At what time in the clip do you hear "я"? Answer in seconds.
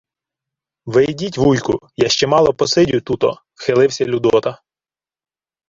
1.97-2.09